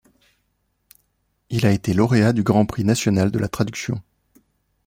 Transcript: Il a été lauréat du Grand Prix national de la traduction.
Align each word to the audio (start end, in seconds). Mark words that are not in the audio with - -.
Il 1.51 1.67
a 1.67 1.71
été 1.71 1.93
lauréat 1.93 2.33
du 2.33 2.41
Grand 2.41 2.65
Prix 2.65 2.83
national 2.83 3.29
de 3.29 3.37
la 3.37 3.47
traduction. 3.47 4.01